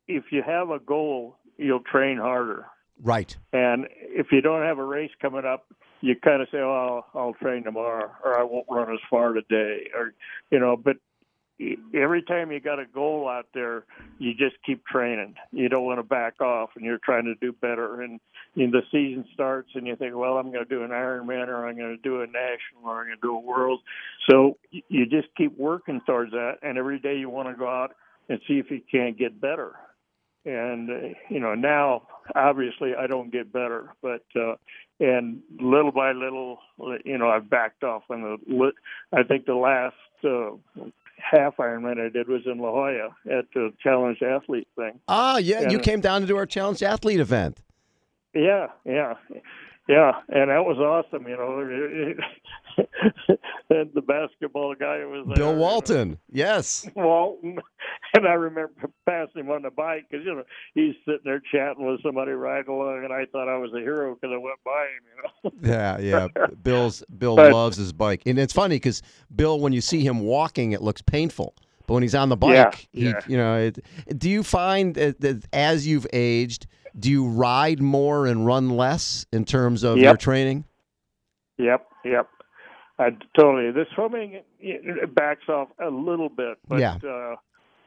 [0.07, 2.65] if you have a goal, you'll train harder,
[3.01, 3.35] Right.
[3.53, 5.65] and if you don't have a race coming up,
[6.01, 9.33] you kind of say, "Oh, I'll, I'll train tomorrow," or "I won't run as far
[9.33, 10.13] today," or
[10.49, 10.75] you know.
[10.75, 10.97] But
[11.93, 13.85] every time you got a goal out there,
[14.17, 15.35] you just keep training.
[15.51, 18.01] You don't want to back off, and you're trying to do better.
[18.01, 18.19] And
[18.55, 21.47] you know, the season starts, and you think, "Well, I'm going to do an Ironman,
[21.47, 23.79] or I'm going to do a national, or I'm going to do a world."
[24.29, 27.95] So you just keep working towards that, and every day you want to go out
[28.29, 29.73] and see if you can't get better.
[30.45, 32.03] And uh, you know, now
[32.35, 34.55] obviously I don't get better, but uh,
[34.99, 36.59] and little by little,
[37.05, 38.03] you know, I've backed off.
[38.09, 38.71] And the
[39.13, 40.85] I think the last uh,
[41.17, 44.99] half Ironman I did was in La Jolla at the Challenge Athlete thing.
[45.07, 47.61] Ah, yeah, you came down to do our challenge athlete event.
[48.33, 49.15] Yeah, yeah,
[49.87, 51.27] yeah, and that was awesome.
[51.27, 52.13] You know,
[53.69, 55.59] and the basketball guy was there, Bill you know.
[55.61, 56.17] Walton.
[56.31, 56.87] Yes.
[56.95, 57.57] Walton,
[58.13, 58.71] and I remember
[59.05, 62.71] passing him on the bike because you know he's sitting there chatting with somebody riding
[62.71, 65.03] along, and I thought I was a hero because I went by him.
[65.05, 65.51] You know.
[65.71, 66.27] Yeah, yeah.
[66.63, 69.01] Bill's Bill But- loves his bike, and it's funny because
[69.35, 71.55] Bill, when you see him walking, it looks painful,
[71.91, 73.19] but when he's on the bike, Yeah, he, yeah.
[73.27, 73.57] you know.
[73.57, 73.79] It,
[74.17, 79.25] do you find that, that as you've aged, do you ride more and run less
[79.33, 80.63] in terms of your training?
[81.57, 82.29] Yep, yep.
[82.97, 83.71] I totally.
[83.71, 86.95] The swimming it backs off a little bit, but Yeah.
[86.95, 87.35] uh,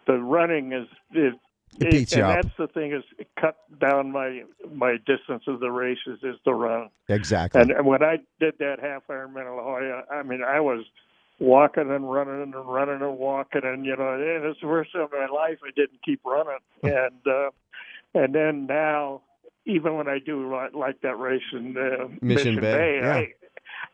[0.06, 1.32] the running is is
[1.80, 2.42] It beats and you up.
[2.42, 6.52] that's the thing is it cut down my my distance of the races is the
[6.52, 6.90] run.
[7.08, 7.60] Exactly.
[7.62, 10.84] And, and when I did that half Ironman in La Jolla, I mean, I was
[11.38, 15.08] walking and running and running and walking, and you know, and it's the first time
[15.12, 17.50] in my life I didn't keep running, and uh,
[18.14, 19.22] and then now,
[19.66, 23.14] even when I do like, like that race in uh, Mission Bay, yeah.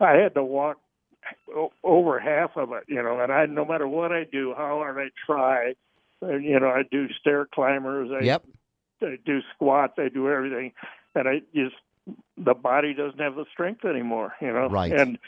[0.01, 0.79] I I had to walk
[1.55, 4.79] o- over half of it, you know, and I no matter what I do, how
[4.79, 5.75] hard I try,
[6.23, 8.45] you know, I do stair climbers, I Yep.
[9.03, 10.73] I do squats, I do everything,
[11.15, 11.77] and I just
[12.37, 14.35] the body doesn't have the strength anymore.
[14.41, 14.93] You know, Right.
[14.93, 15.19] And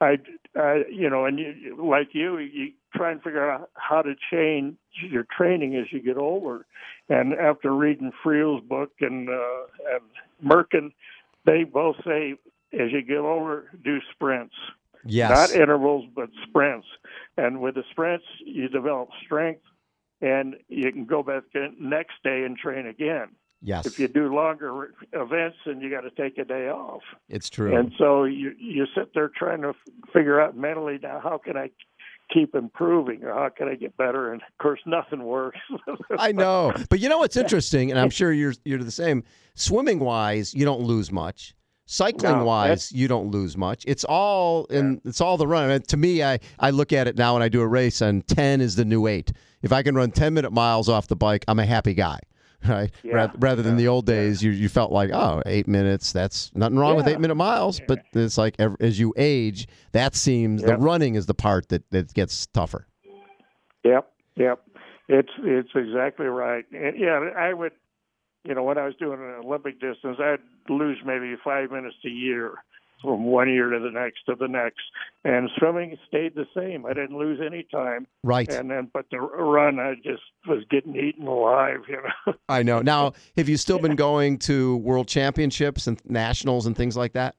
[0.00, 0.18] I,
[0.56, 4.76] I you know, and you, like you, you try and figure out how to change
[5.02, 6.66] your training as you get older.
[7.08, 10.02] And after reading Friel's book and uh, and
[10.44, 10.92] Merkin,
[11.44, 12.34] they both say
[12.72, 14.54] as you get older, do sprints.
[15.04, 15.30] Yes.
[15.30, 16.86] Not intervals, but sprints.
[17.36, 19.62] And with the sprints, you develop strength,
[20.20, 23.28] and you can go back the next day and train again.
[23.62, 23.86] Yes.
[23.86, 27.02] If you do longer events, then you got to take a day off.
[27.28, 27.76] It's true.
[27.76, 29.74] And so you you sit there trying to
[30.12, 31.70] figure out mentally now how can I
[32.32, 34.32] keep improving or how can I get better?
[34.32, 35.58] And of course, nothing works.
[36.18, 36.72] I know.
[36.88, 39.24] But you know what's interesting, and I'm sure you're you're the same.
[39.54, 41.54] Swimming wise, you don't lose much.
[41.84, 43.84] Cycling No, wise, you don't lose much.
[43.86, 45.70] It's all and it's all the run.
[45.70, 48.26] And to me, I I look at it now when I do a race, and
[48.26, 49.32] ten is the new eight.
[49.60, 52.20] If I can run ten minute miles off the bike, I'm a happy guy.
[52.68, 56.12] Right, Yeah, rather, rather than the old days, you you felt like oh eight minutes.
[56.12, 60.62] That's nothing wrong with eight minute miles, but it's like as you age, that seems
[60.62, 62.86] the running is the part that that gets tougher.
[63.84, 64.60] Yep, yep.
[65.08, 66.64] It's it's exactly right.
[66.72, 67.72] And yeah, I would,
[68.44, 72.10] you know, when I was doing an Olympic distance, I'd lose maybe five minutes a
[72.10, 72.52] year
[73.02, 74.80] from one year to the next to the next.
[75.24, 76.86] And swimming stayed the same.
[76.86, 78.06] I didn't lose any time.
[78.22, 78.50] Right.
[78.52, 81.80] And then, but the run, I just was getting eaten alive.
[81.88, 82.34] You know.
[82.48, 82.80] I know.
[82.80, 87.36] Now, have you still been going to world championships and nationals and things like that?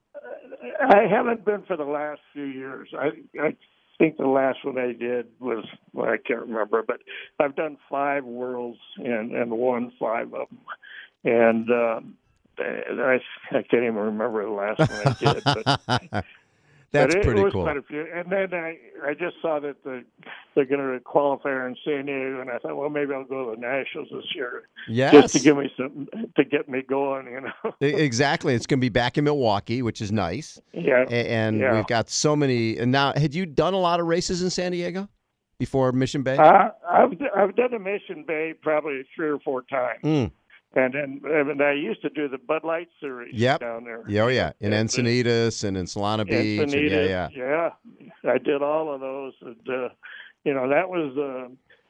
[0.81, 2.89] I haven't been for the last few years.
[2.97, 3.55] I I
[3.97, 7.01] think the last one I did was well, I can't remember, but
[7.39, 10.59] I've done five worlds and and won five of them,
[11.23, 12.17] and um,
[12.61, 13.19] I
[13.51, 15.43] I can't even remember the last one I did.
[15.43, 16.25] But
[16.93, 17.63] That's but pretty cool.
[17.63, 18.05] Quite a few.
[18.13, 20.03] And then I I just saw that the
[20.55, 23.55] they're going to qualify in San Diego, and I thought, well, maybe I'll go to
[23.55, 25.13] the Nationals this year, Yes.
[25.13, 27.27] just to give me some to get me going.
[27.27, 27.71] You know.
[27.79, 28.55] Exactly.
[28.55, 30.59] It's going to be back in Milwaukee, which is nice.
[30.73, 31.05] Yeah.
[31.09, 31.75] And Yeah.
[31.75, 32.77] we've got so many.
[32.77, 35.07] And now, had you done a lot of races in San Diego
[35.59, 36.35] before Mission Bay?
[36.35, 40.31] Uh, I've I've done a Mission Bay probably three or four times, Mm.
[40.73, 43.59] And then and I used to do the Bud Light series Yep.
[43.59, 44.03] down there.
[44.07, 44.51] Yeah, oh, yeah.
[44.61, 46.61] In And, Encinitas and in Solana Beach.
[46.61, 47.69] and yeah, yeah.
[48.23, 48.31] yeah.
[48.31, 49.89] I did all of those, and uh,
[50.45, 51.17] you know that was.
[51.17, 51.49] Uh,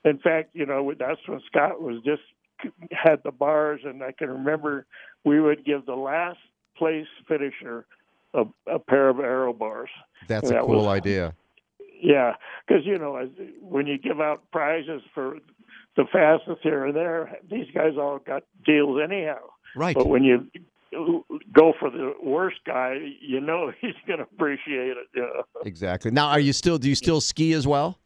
[0.09, 2.23] in fact, you know that's when Scott was just
[2.91, 4.87] had the bars, and I can remember
[5.23, 6.39] we would give the last
[6.75, 7.85] place finisher
[8.33, 9.89] a, a pair of aero bars.
[10.27, 11.35] That's And a that cool was- idea.
[12.03, 12.33] Yeah,
[12.67, 13.29] because you know,
[13.61, 15.37] when you give out prizes for
[15.95, 19.39] the fastest here and there, these guys all got deals anyhow.
[19.75, 19.95] Right.
[19.95, 20.47] But when you
[21.53, 25.07] go for the worst guy, you know he's going to appreciate it.
[25.15, 25.43] You know?
[25.65, 26.11] Exactly.
[26.11, 26.77] Now, are you still?
[26.77, 27.97] Do you still ski as well?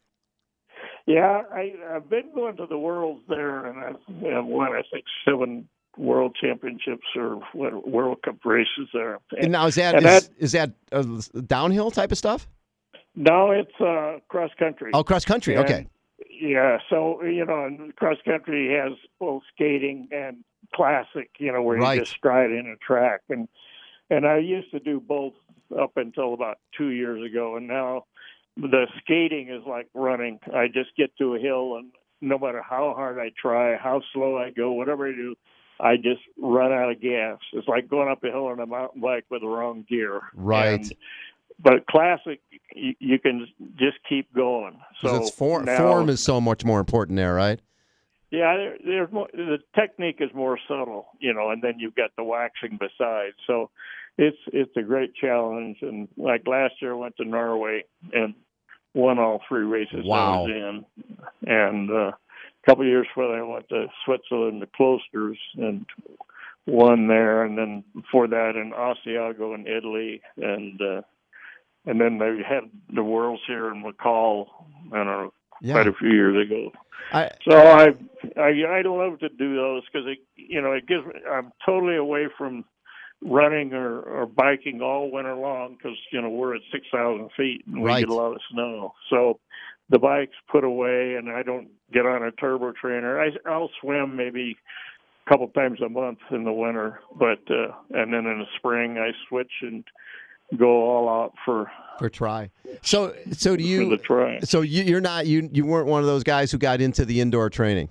[1.06, 5.04] Yeah, I, I've been going to the worlds there, and I've, I've won, I think,
[5.24, 9.20] seven world championships or what, World Cup races there.
[9.38, 11.04] And now, is that and is, is that uh,
[11.46, 12.48] downhill type of stuff?
[13.14, 14.90] No, it's uh, cross country.
[14.92, 15.54] Oh, cross country.
[15.54, 15.86] And, Okay.
[16.40, 20.38] Yeah, so you know, and cross country has both skating and
[20.74, 21.30] classic.
[21.38, 21.94] You know, where Right.
[21.94, 23.48] you just stride in a track, and
[24.10, 25.34] and I used to do both
[25.78, 28.04] up until about two years ago, and now
[28.56, 30.38] the skating is like running.
[30.54, 34.38] I just get to a hill, and no matter how hard I try, how slow
[34.38, 35.34] I go, whatever I do,
[35.80, 37.38] I just run out of gas.
[37.52, 40.22] It's like going up a hill on a mountain bike with the wrong gear.
[40.34, 40.80] Right.
[40.80, 40.92] And,
[41.58, 42.40] but classic,
[42.74, 43.46] you, you can
[43.78, 44.78] just keep going.
[45.00, 47.60] So it's form, now- form is so much more important there, right?
[48.30, 52.10] yeah, there, there's more, the technique is more subtle, you know, and then you've got
[52.16, 53.36] the waxing besides.
[53.46, 53.70] So
[54.18, 55.78] it's it's a great challenge.
[55.82, 58.34] And like last year, I went to Norway and
[58.94, 60.16] won all three races Wow.
[60.16, 60.84] I was in.
[61.46, 62.16] And uh, a
[62.66, 65.86] couple of years before I went to Switzerland, the Klosters, and
[66.66, 67.44] won there.
[67.44, 71.02] And then before that, in Asiago in Italy, and uh,
[71.86, 74.46] and then they had the Worlds here in McCall.
[74.92, 75.74] I don't know, Yeah.
[75.74, 76.72] quite a few years ago.
[77.12, 77.94] I, So I
[78.36, 81.96] I I love to do those because it you know it gives me I'm totally
[81.96, 82.64] away from
[83.22, 87.64] running or or biking all winter long because you know we're at six thousand feet
[87.66, 88.00] and we Right.
[88.00, 88.94] get a lot of snow.
[89.08, 89.38] So
[89.88, 93.20] the bike's put away and I don't get on a turbo trainer.
[93.20, 94.56] I I'll swim maybe
[95.26, 98.98] a couple times a month in the winter, but uh and then in the spring
[98.98, 99.84] I switch and
[100.56, 102.50] go all out for for try.
[102.82, 103.88] So, so do you?
[103.88, 104.40] the try.
[104.40, 107.20] So you, you're not you you weren't one of those guys who got into the
[107.20, 107.88] indoor training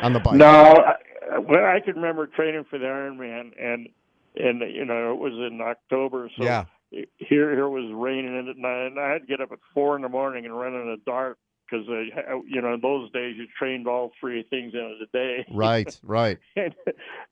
[0.00, 0.36] on the bike.
[0.36, 3.88] No, I, well, I can remember training for the Ironman, and
[4.36, 6.64] and you know it was in October, so Yeah.
[6.90, 10.02] here here was raining at night, and I had to get up at four in
[10.02, 11.38] the morning and run in the dark
[11.70, 15.46] because uh, you know in those days you trained all three things in a day.
[15.52, 16.38] Right, right.
[16.56, 16.74] and,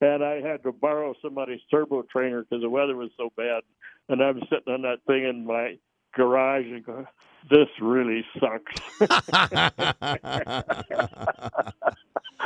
[0.01, 3.63] and I had to borrow somebody's turbo trainer because the weather was so bad.
[4.09, 5.79] And I'm sitting on that thing in my
[6.15, 7.05] garage and go,
[7.51, 8.99] "This really sucks."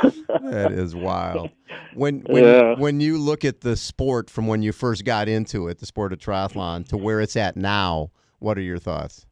[0.03, 1.51] that is wild.
[1.93, 2.75] When when Yeah.
[2.75, 6.11] when you look at the sport from when you first got into it, the sport
[6.13, 9.25] of triathlon, to where it's at now, what are your thoughts?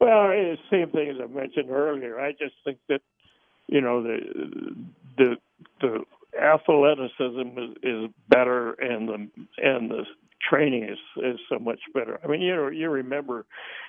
[0.00, 2.20] Well, it's the same thing as I mentioned earlier.
[2.20, 3.00] I just think that
[3.66, 4.76] you know the
[5.16, 5.36] the
[5.80, 6.04] the
[6.40, 10.04] athleticism is, is better, and the and the
[10.48, 12.20] training is is so much better.
[12.22, 13.44] I mean, you know, you remember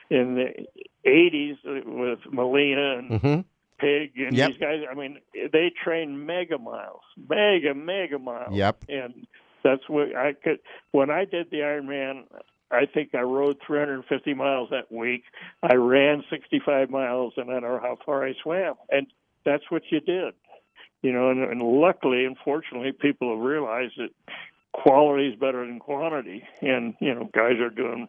[0.10, 0.66] in the
[1.08, 3.42] '80s with Molina and Mm-hmm.
[3.80, 4.50] Pig and Yep.
[4.50, 4.82] these guys.
[4.92, 8.54] I mean, they train mega miles, mega mega miles.
[8.54, 8.84] Yep.
[8.90, 9.26] And
[9.64, 10.60] that's what I could.
[10.92, 12.24] When I did the Ironman,
[12.72, 15.24] I think I rode 350 miles that week.
[15.64, 18.76] I ran 65 miles, and I don't know how far I swam.
[18.90, 19.08] And
[19.46, 20.34] that's what you did,
[21.02, 21.30] you know.
[21.30, 24.10] And, and luckily, unfortunately, people have realized that
[24.72, 28.08] quality is better than quantity, and you know, guys are doing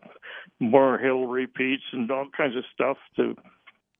[0.59, 3.37] more hill repeats and all kinds of stuff to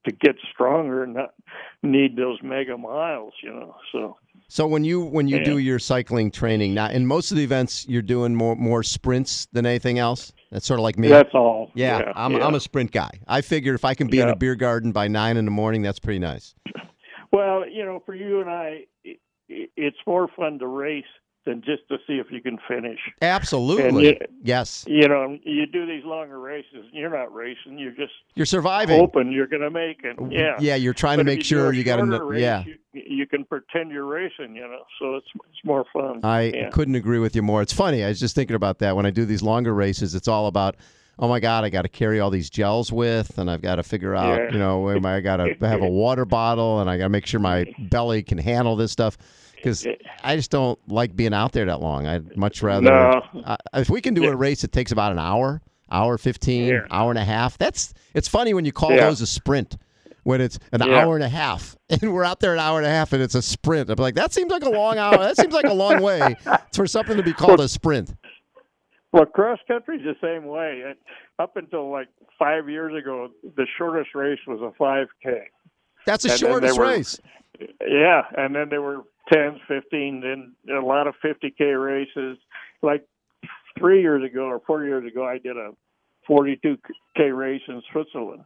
[0.05, 1.35] to get stronger and not
[1.83, 3.77] need those mega miles, you know.
[3.93, 4.17] So
[4.51, 5.45] So when you when you Yeah.
[5.45, 9.47] do your cycling training now, in most of the events, you're doing more more sprints
[9.53, 10.33] than anything else.
[10.51, 11.09] That's sort of like me.
[11.09, 11.71] that's all.
[11.75, 12.35] yeah, yeah I'm.
[12.35, 13.11] I'm a sprint guy.
[13.29, 15.83] I figure if I can be in a beer garden by nine in the morning,
[15.83, 16.57] that's pretty nice.
[17.33, 21.05] Well, you know, for you and I, it, it's more fun to race
[21.47, 22.99] than just to see if you can finish.
[23.23, 24.09] Absolutely.
[24.09, 24.85] you- yes.
[24.87, 27.79] You know, you do these longer races, you're not racing.
[27.79, 28.99] You're just You're surviving.
[28.99, 30.17] hoping you're going to make it.
[30.31, 30.57] Yeah.
[30.61, 32.23] Yeah, you're trying to But if make you sure you got to.
[32.25, 32.65] race, Yeah.
[32.65, 34.55] You, you can pretend you're racing.
[34.55, 36.21] You know, so it's it's more fun.
[36.25, 36.71] I yeah.
[36.71, 37.63] couldn't agree with you more.
[37.63, 38.05] It's funny.
[38.05, 40.15] I was just thinking about that when I do these longer races.
[40.15, 40.77] It's all about,
[41.19, 43.83] oh my God, I got to carry all these gels with, and I've got to
[43.83, 44.53] figure out, Yeah.
[44.53, 47.41] you know, I got to have a water bottle, and I got to make sure
[47.41, 49.17] my belly can handle this stuff.
[49.63, 49.87] Because
[50.25, 52.07] I just don't like being out there that long.
[52.07, 52.83] I'd much rather.
[52.91, 53.23] No.
[53.45, 56.81] Uh, if we can do a race that takes about an hour, hour fifteen, Yeah.
[56.91, 57.59] hour and a half.
[57.59, 57.93] That's.
[58.15, 59.07] It's funny when you call Yeah.
[59.07, 59.77] those a sprint.
[60.23, 60.97] When it's an Yeah.
[61.05, 63.35] hour and a half, and we're out there an hour and a half, and it's
[63.35, 63.89] a sprint.
[63.91, 65.17] I'm like, that seems like a long hour.
[65.17, 66.37] That seems like a long way
[66.75, 68.15] for something to be called a sprint.
[69.13, 70.83] Well, cross country's the same way.
[70.87, 70.97] And
[71.39, 75.41] Up until like five years ago, the shortest race was a 5K.
[76.05, 77.19] That's the And shortest were- race.
[77.87, 78.99] Yeah, and then they were
[79.33, 82.39] 10s, 15, then a lot of 50K races.
[82.83, 83.07] Like
[83.79, 85.71] three years ago or four years ago, I did a
[86.29, 88.45] 42K race in Switzerland.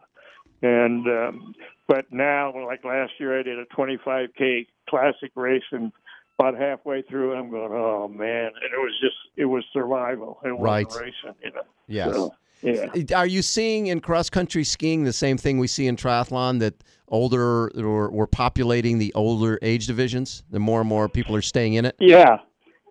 [0.62, 1.55] And, um,
[1.88, 5.92] but now, like last year, I did a 25K classic race and
[6.38, 8.47] about halfway through, I'm going, oh man.
[8.47, 10.40] And it was just, it was survival.
[10.44, 10.87] It Right.
[10.87, 11.62] wasn't racing, you know.
[11.87, 12.14] Yes.
[12.14, 13.16] So, yeah.
[13.16, 16.74] Are you seeing in cross country skiing the same thing we see in triathlon that
[17.09, 20.42] older or we're populating the older age divisions?
[20.50, 21.96] The more and more people are staying in it.
[22.00, 22.38] Yeah,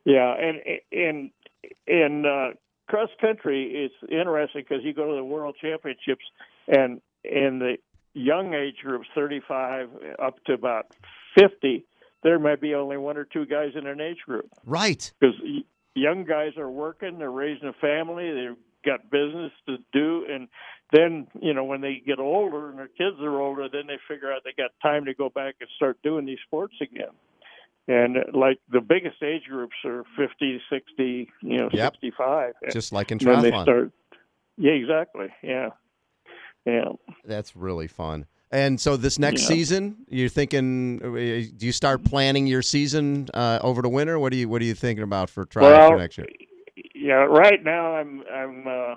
[0.06, 1.32] yeah, and and
[1.88, 2.54] in uh,
[2.88, 6.26] cross country, it's interesting because you go to the World Championships,
[6.68, 7.78] and in the
[8.14, 10.88] young age groups, thirty-five up to about
[11.36, 11.86] fifty,
[12.22, 15.12] there might be only one or two guys in an age group Right.
[15.20, 15.36] because
[15.96, 20.48] young guys are working, they're raising a family, they've got business to do, and
[20.92, 24.32] then you know when they get older and their kids are older, then they figure
[24.32, 27.12] out they got time to go back and start doing these sports again.
[27.88, 31.94] And uh, like the biggest age groups are 50, 60, you know, Yep.
[31.94, 32.54] 65.
[32.72, 33.64] Just like in then they triathlon.
[33.64, 33.92] start.
[34.58, 35.28] Yeah, exactly.
[35.42, 35.70] Yeah,
[36.66, 36.90] yeah.
[37.26, 38.26] That's really fun.
[38.52, 39.48] And so this next Yeah.
[39.48, 41.02] season, you're thinking?
[41.04, 41.10] uh,
[41.58, 44.20] Do you start planning your season uh, over the winter?
[44.20, 46.28] What do you What are you thinking about for triathlon Well, for next year?
[47.04, 48.96] Yeah, right now I'm I'm uh,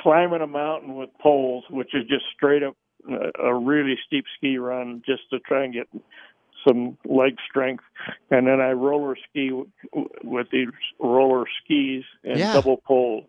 [0.00, 2.76] climbing a mountain with poles, which is just straight up
[3.10, 5.88] uh, a really steep ski run, just to try and get
[6.66, 7.82] some leg strength,
[8.30, 9.68] and then I roller ski w-
[10.22, 10.68] with these
[11.00, 12.52] roller skis and Yeah.
[12.52, 13.26] double pole,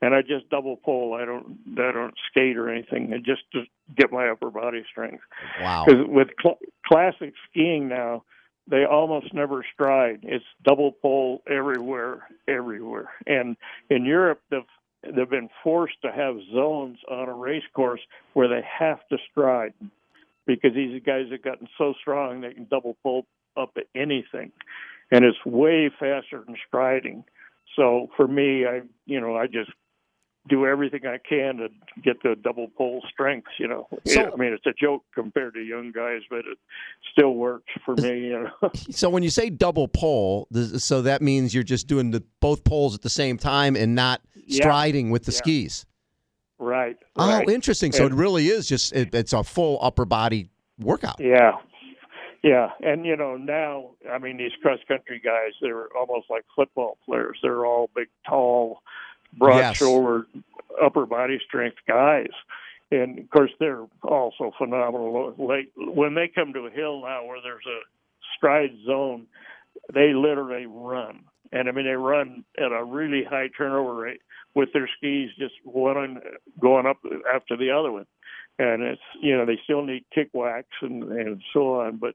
[0.00, 1.18] and I just double pole.
[1.20, 3.64] I don't I don't skate or anything, and just to
[3.96, 5.24] get my upper body strength.
[5.60, 5.84] Wow.
[5.84, 8.22] Because with cl- classic skiing now,
[8.68, 10.20] they almost never stride.
[10.22, 13.10] It's double pole everywhere, everywhere.
[13.26, 13.56] And
[13.90, 14.60] in Europe, they've
[15.14, 18.00] they've been forced to have zones on a race course
[18.32, 19.74] where they have to stride
[20.46, 23.26] because these guys have gotten so strong they can double pole
[23.56, 24.52] up at anything,
[25.10, 27.24] and it's way faster than striding.
[27.76, 29.70] So for me, I you know I just
[30.48, 31.68] do everything I can to
[32.02, 33.48] get the double pole strength.
[33.58, 36.58] You know, So- I mean it's a joke compared to young guys, but it
[37.12, 38.28] still works for me.
[38.28, 42.22] You know, So when you say double pole, so that means you're just doing the
[42.40, 44.62] both poles at the same time and not Yeah.
[44.62, 45.38] striding with the Yeah.
[45.38, 45.86] skis.
[46.58, 46.96] right?
[47.16, 47.48] Oh, right.
[47.50, 47.92] interesting.
[47.92, 51.16] So it really is just it, it's a full upper body workout.
[51.20, 51.52] Yeah.
[52.42, 56.96] Yeah, and you know now, I mean, these cross country guys, they're almost like football
[57.04, 57.38] players.
[57.42, 58.82] They're all big, tall,
[59.38, 60.26] broad-shouldered,
[60.82, 62.30] upper body strength guys,
[62.90, 65.34] and of course they're also phenomenal.
[65.38, 67.80] Like when they come to a hill now where there's a
[68.36, 69.26] stride zone,
[69.92, 74.20] they literally run, and I mean they run at a really high turnover rate
[74.54, 76.20] with their skis just one
[76.60, 76.98] going up
[77.32, 78.06] after the other one.
[78.58, 82.14] And it's you know they still need kick wax and and so on but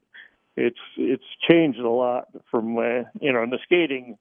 [0.56, 4.18] it's it's changed a lot from uh, you know in the skating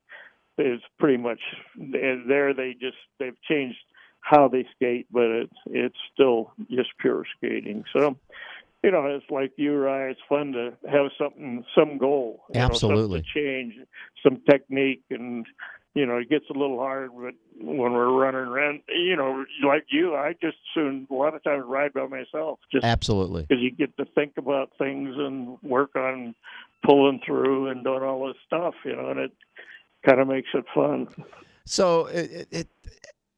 [0.66, 1.40] is pretty much
[1.76, 3.80] there they just they've changed
[4.22, 8.16] how they skate but it's it's still just pure skating so
[8.84, 13.24] you know it's like you Ryan it's fun to have something some goal absolutely know,
[13.24, 13.74] to change
[14.24, 15.46] some technique and
[15.94, 18.82] you know, it gets a little hard but when we're running around.
[18.88, 22.60] You know, like you, I just soon a lot of times ride by myself.
[22.72, 26.34] Just absolutely because you get to think about things and work on
[26.86, 28.74] pulling through and doing all this stuff.
[28.86, 29.32] You know, and it
[30.06, 31.08] kind of makes it fun.
[31.66, 32.68] So it, it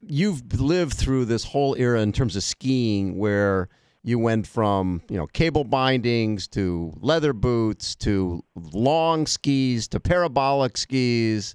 [0.00, 3.68] you've lived through this whole era in terms of skiing where
[4.02, 10.76] you went from you know cable bindings to leather boots to long skis to parabolic
[10.76, 11.54] skis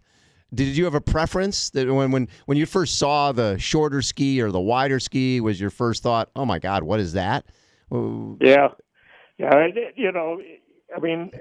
[0.54, 4.42] did you have a preference that when when when you first saw the shorter ski
[4.42, 6.30] or the wider ski was your first thought?
[6.36, 7.46] Oh my God, what is that?
[7.92, 8.70] Yeah,
[9.38, 9.68] yeah.
[9.96, 10.42] You know,
[10.96, 11.32] I mean,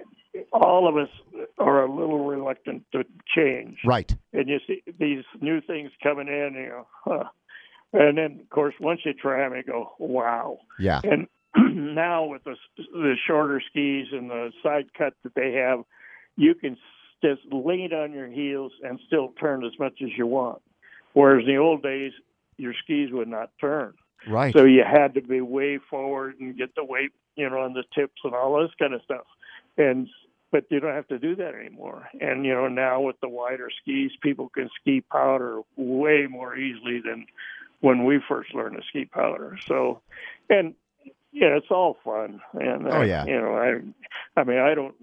[0.52, 1.08] all of us
[1.58, 4.14] are a little reluctant to change, right?
[4.32, 7.24] And you see these new things coming in, you know, huh.
[7.92, 10.58] and then of course once you try them, you go, wow.
[10.78, 11.00] Yeah.
[11.04, 11.26] And
[11.94, 15.80] now with the the shorter skis and the side cut that they have,
[16.36, 16.76] you can
[17.22, 20.62] just lean on your heels and still turn as much as you want.
[21.14, 22.12] Whereas in the old days,
[22.58, 23.94] your skis would not turn.
[24.28, 24.52] Right.
[24.52, 27.84] So you had to be way forward and get the weight, you know, on the
[27.94, 29.24] tips and all this kind of stuff.
[29.76, 30.08] And
[30.50, 32.08] but you don't have to do that anymore.
[32.20, 37.00] And you know, now with the wider skis, people can ski powder way more easily
[37.00, 37.26] than
[37.80, 39.58] when we first learned to ski powder.
[39.66, 40.00] So,
[40.48, 40.74] and
[41.32, 42.40] yeah, it's all fun.
[42.54, 44.94] And oh yeah, uh, you know, I, I mean, I don't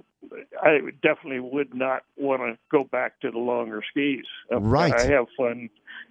[0.61, 4.25] I definitely would not want to go back to the longer skis.
[4.51, 4.93] Right.
[4.93, 5.69] I have fun,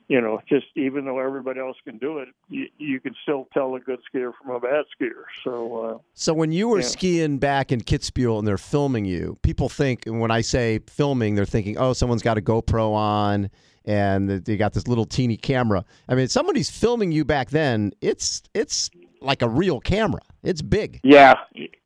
[0.09, 0.41] you know.
[0.49, 4.01] Just even though everybody else can do it, you, you can still tell a good
[4.13, 5.25] skier from a bad skier.
[5.43, 5.77] So.
[5.77, 6.87] Uh, so when you were yeah.
[6.87, 11.35] skiing back in Kitzbühel and they're filming you, people think and when I say filming,
[11.35, 13.51] they're thinking, oh, someone's got a GoPro on
[13.85, 15.85] and they got this little teeny camera.
[16.09, 17.93] I mean, somebody's filming you back then.
[18.01, 18.91] It's it's
[19.25, 20.23] like a real camera.
[20.43, 21.01] It's big.
[21.03, 21.35] Yeah,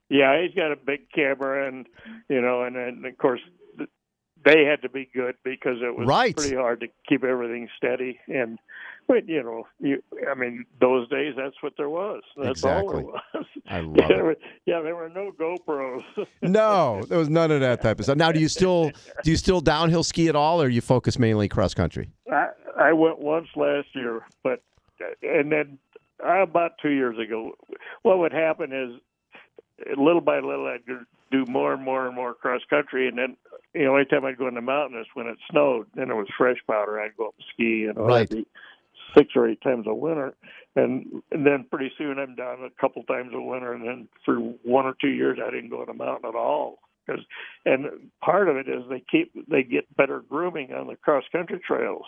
[0.09, 1.86] yeah, he's got a big camera, and
[2.28, 3.41] you know, and then of course
[4.45, 6.36] they had to be good because it was right.
[6.36, 8.18] pretty hard to keep everything steady.
[8.28, 8.59] And
[9.07, 12.22] but you know, you I mean, those days that's what there was.
[12.36, 13.05] That's exactly.
[13.05, 13.47] all there was.
[13.68, 14.39] I love yeah, it.
[14.66, 16.03] Yeah, there were no GoPros.
[16.43, 18.16] no, there was none of that type of stuff.
[18.16, 18.91] Now, do you still
[19.24, 22.11] do you still downhill ski at all, or you focus mainly cross country?
[22.30, 24.62] I, I went once last year, but
[25.22, 25.78] and then
[26.25, 27.53] uh, about two years ago,
[28.03, 29.01] what would happen is
[29.97, 30.87] little by little, I'd
[31.31, 33.37] do more and more and more cross country, and then
[33.75, 36.59] you know, time I'd go in the mountains when it snowed, then it was fresh
[36.66, 37.01] powder.
[37.01, 38.33] I'd go up and ski, and right.
[39.16, 40.35] Six or eight times a winter,
[40.77, 44.37] and and then pretty soon I'm down a couple times a winter, and then for
[44.37, 46.79] one or two years I didn't go to the mountain at all.
[47.07, 47.25] Because
[47.64, 47.87] and
[48.23, 52.05] part of it is they keep they get better grooming on the cross country trails,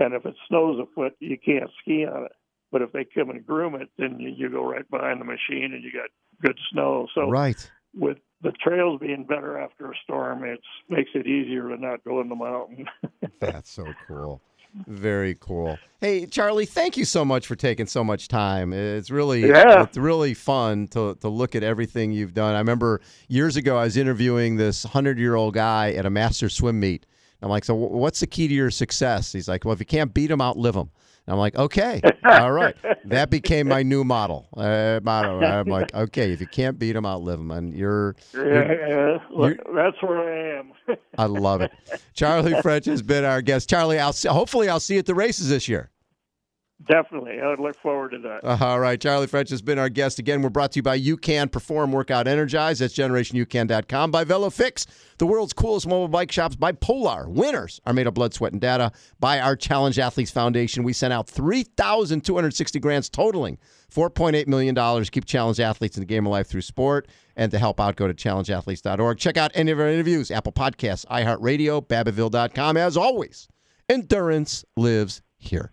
[0.00, 2.32] and if it snows a foot, you can't ski on it.
[2.72, 5.72] But if they come and groom it, then you, you go right behind the machine
[5.72, 6.10] and you got
[6.40, 7.06] good snow.
[7.14, 7.70] So right.
[7.94, 12.20] with the trails being better after a storm, it makes it easier to not go
[12.20, 12.86] in the mountain.
[13.40, 14.40] That's so cool.
[14.86, 15.78] Very cool.
[16.00, 18.72] Hey, Charley, thank you so much for taking so much time.
[18.72, 19.82] It's really yeah.
[19.82, 22.54] it's really fun to to look at everything you've done.
[22.54, 27.04] I remember years ago I was interviewing this 100-year-old guy at a master swim meet.
[27.42, 30.14] I'm like, "So what's the key to your success?" He's like, "Well, if you can't
[30.14, 30.90] beat them, outlive them."
[31.30, 32.76] I'm like, okay, all right.
[33.04, 34.48] That became my new model.
[34.56, 35.40] Uh, motto.
[35.40, 38.16] I'm like, okay, if you can't beat them, outlive them, and you're.
[38.34, 40.72] Yeah, you're, that's where I am.
[41.18, 41.72] I love it.
[42.14, 43.70] Charley French has been our guest.
[43.70, 45.90] Charley, I'll see, hopefully I'll see you at the races this year.
[46.88, 47.40] Definitely.
[47.40, 48.42] I would look forward to that.
[48.42, 48.98] Uh, all right.
[48.98, 50.18] Charley French has been our guest.
[50.18, 52.78] Again, we're brought to you by UCAN Perform Workout Energize.
[52.78, 54.10] That's generationucan.com.
[54.10, 54.86] By VeloFix,
[55.18, 56.56] the world's coolest mobile bike shops.
[56.56, 57.28] By Polar.
[57.28, 58.92] Winners are made of blood, sweat, and data.
[59.18, 60.82] By our Challenged Athletes Foundation.
[60.82, 63.58] We sent out 3,260 grants totaling
[63.94, 67.08] $4.8 million to keep Challenge Athletes in the game of life through sport.
[67.36, 69.18] And to help out, go to challengedathletes.org.
[69.18, 72.78] Check out any of our interviews, Apple Podcasts, iHeartRadio, Babbittville.com.
[72.78, 73.48] As always,
[73.88, 75.72] endurance lives here.